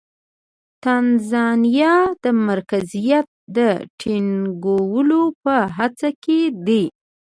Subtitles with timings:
[0.83, 3.57] تانزانیا د مرکزیت د
[3.99, 6.83] ټینګولو په هڅه کې دی.